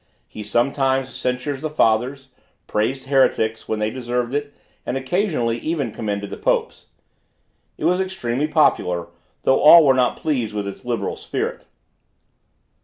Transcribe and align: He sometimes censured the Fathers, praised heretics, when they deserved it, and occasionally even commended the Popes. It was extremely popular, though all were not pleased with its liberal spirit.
He 0.27 0.41
sometimes 0.41 1.15
censured 1.15 1.61
the 1.61 1.69
Fathers, 1.69 2.29
praised 2.65 3.03
heretics, 3.05 3.67
when 3.69 3.77
they 3.77 3.91
deserved 3.91 4.33
it, 4.33 4.51
and 4.83 4.97
occasionally 4.97 5.59
even 5.59 5.91
commended 5.91 6.31
the 6.31 6.37
Popes. 6.37 6.87
It 7.77 7.85
was 7.85 7.99
extremely 7.99 8.47
popular, 8.47 9.09
though 9.43 9.59
all 9.61 9.85
were 9.85 9.93
not 9.93 10.17
pleased 10.17 10.55
with 10.55 10.67
its 10.67 10.85
liberal 10.85 11.17
spirit. 11.17 11.67